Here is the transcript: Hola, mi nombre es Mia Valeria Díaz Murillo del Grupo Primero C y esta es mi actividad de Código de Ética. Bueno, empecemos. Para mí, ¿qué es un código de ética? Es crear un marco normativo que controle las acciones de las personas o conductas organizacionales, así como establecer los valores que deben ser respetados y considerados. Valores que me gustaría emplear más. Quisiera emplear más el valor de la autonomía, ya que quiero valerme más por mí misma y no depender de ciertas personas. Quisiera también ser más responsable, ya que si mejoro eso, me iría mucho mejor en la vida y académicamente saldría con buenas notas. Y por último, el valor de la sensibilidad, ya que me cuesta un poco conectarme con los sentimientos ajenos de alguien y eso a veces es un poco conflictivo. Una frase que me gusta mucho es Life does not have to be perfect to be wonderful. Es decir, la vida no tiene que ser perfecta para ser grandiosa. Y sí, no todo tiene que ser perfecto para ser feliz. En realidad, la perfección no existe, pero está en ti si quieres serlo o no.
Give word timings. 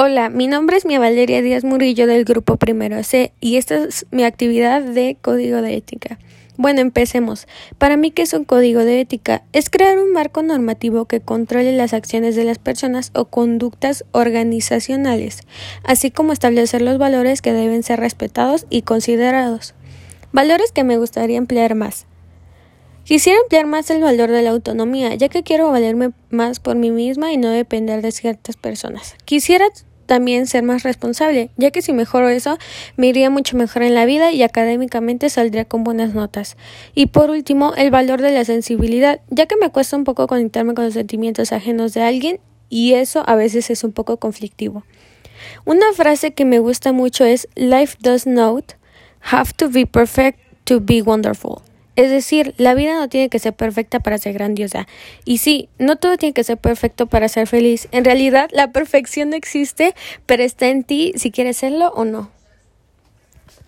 Hola, 0.00 0.30
mi 0.30 0.46
nombre 0.46 0.76
es 0.76 0.84
Mia 0.86 1.00
Valeria 1.00 1.42
Díaz 1.42 1.64
Murillo 1.64 2.06
del 2.06 2.24
Grupo 2.24 2.56
Primero 2.56 3.02
C 3.02 3.32
y 3.40 3.56
esta 3.56 3.82
es 3.82 4.06
mi 4.12 4.22
actividad 4.22 4.80
de 4.80 5.16
Código 5.20 5.60
de 5.60 5.74
Ética. 5.74 6.20
Bueno, 6.56 6.80
empecemos. 6.80 7.48
Para 7.78 7.96
mí, 7.96 8.12
¿qué 8.12 8.22
es 8.22 8.32
un 8.32 8.44
código 8.44 8.84
de 8.84 9.00
ética? 9.00 9.42
Es 9.52 9.70
crear 9.70 9.98
un 9.98 10.12
marco 10.12 10.40
normativo 10.44 11.06
que 11.06 11.20
controle 11.20 11.76
las 11.76 11.94
acciones 11.94 12.36
de 12.36 12.44
las 12.44 12.60
personas 12.60 13.10
o 13.12 13.24
conductas 13.24 14.04
organizacionales, 14.12 15.40
así 15.82 16.12
como 16.12 16.32
establecer 16.32 16.80
los 16.80 16.98
valores 16.98 17.42
que 17.42 17.52
deben 17.52 17.82
ser 17.82 17.98
respetados 17.98 18.66
y 18.70 18.82
considerados. 18.82 19.74
Valores 20.30 20.70
que 20.70 20.84
me 20.84 20.96
gustaría 20.96 21.38
emplear 21.38 21.74
más. 21.74 22.06
Quisiera 23.08 23.40
emplear 23.40 23.66
más 23.66 23.88
el 23.88 24.02
valor 24.02 24.30
de 24.30 24.42
la 24.42 24.50
autonomía, 24.50 25.14
ya 25.14 25.30
que 25.30 25.42
quiero 25.42 25.70
valerme 25.70 26.10
más 26.28 26.60
por 26.60 26.76
mí 26.76 26.90
misma 26.90 27.32
y 27.32 27.38
no 27.38 27.48
depender 27.48 28.02
de 28.02 28.12
ciertas 28.12 28.58
personas. 28.58 29.16
Quisiera 29.24 29.64
también 30.08 30.48
ser 30.48 30.64
más 30.64 30.82
responsable, 30.82 31.50
ya 31.56 31.70
que 31.70 31.82
si 31.82 31.92
mejoro 31.92 32.28
eso, 32.28 32.58
me 32.96 33.06
iría 33.06 33.30
mucho 33.30 33.56
mejor 33.56 33.82
en 33.82 33.94
la 33.94 34.06
vida 34.06 34.32
y 34.32 34.42
académicamente 34.42 35.28
saldría 35.30 35.66
con 35.66 35.84
buenas 35.84 36.14
notas. 36.14 36.56
Y 36.94 37.06
por 37.06 37.30
último, 37.30 37.74
el 37.76 37.90
valor 37.92 38.22
de 38.22 38.32
la 38.32 38.44
sensibilidad, 38.44 39.20
ya 39.28 39.46
que 39.46 39.56
me 39.56 39.70
cuesta 39.70 39.96
un 39.96 40.04
poco 40.04 40.26
conectarme 40.26 40.74
con 40.74 40.86
los 40.86 40.94
sentimientos 40.94 41.52
ajenos 41.52 41.92
de 41.94 42.02
alguien 42.02 42.40
y 42.70 42.94
eso 42.94 43.22
a 43.26 43.36
veces 43.36 43.70
es 43.70 43.84
un 43.84 43.92
poco 43.92 44.16
conflictivo. 44.16 44.82
Una 45.64 45.92
frase 45.94 46.32
que 46.32 46.44
me 46.44 46.58
gusta 46.58 46.92
mucho 46.92 47.24
es 47.24 47.46
Life 47.54 47.98
does 48.00 48.26
not 48.26 48.72
have 49.20 49.52
to 49.58 49.68
be 49.68 49.86
perfect 49.86 50.40
to 50.64 50.80
be 50.80 51.02
wonderful. 51.02 51.67
Es 51.98 52.10
decir, 52.10 52.54
la 52.58 52.74
vida 52.74 52.94
no 52.94 53.08
tiene 53.08 53.28
que 53.28 53.40
ser 53.40 53.54
perfecta 53.54 53.98
para 53.98 54.18
ser 54.18 54.32
grandiosa. 54.32 54.86
Y 55.24 55.38
sí, 55.38 55.68
no 55.80 55.96
todo 55.96 56.16
tiene 56.16 56.32
que 56.32 56.44
ser 56.44 56.56
perfecto 56.56 57.08
para 57.08 57.28
ser 57.28 57.48
feliz. 57.48 57.88
En 57.90 58.04
realidad, 58.04 58.48
la 58.52 58.70
perfección 58.70 59.30
no 59.30 59.36
existe, 59.36 59.96
pero 60.24 60.44
está 60.44 60.68
en 60.68 60.84
ti 60.84 61.12
si 61.16 61.32
quieres 61.32 61.56
serlo 61.56 61.88
o 61.88 62.04
no. 62.04 62.30